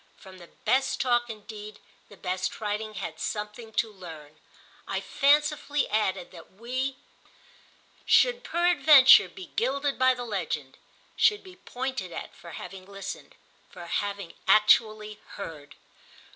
From 0.17 0.39
the 0.39 0.47
best 0.65 0.99
talk 0.99 1.29
indeed 1.29 1.77
the 2.09 2.17
best 2.17 2.59
writing 2.59 2.95
had 2.95 3.19
something 3.19 3.71
to 3.73 3.91
learn. 3.93 4.39
I 4.87 4.99
fancifully 4.99 5.87
added 5.91 6.31
that 6.31 6.53
we 6.53 6.93
too 6.93 6.97
should 8.07 8.43
peradventure 8.43 9.29
be 9.29 9.51
gilded 9.55 9.99
by 9.99 10.15
the 10.15 10.25
legend, 10.25 10.79
should 11.15 11.43
be 11.43 11.55
pointed 11.57 12.11
at 12.11 12.33
for 12.35 12.53
having 12.53 12.87
listened, 12.87 13.35
for 13.69 13.85
having 13.85 14.33
actually 14.47 15.19
heard. 15.35 15.75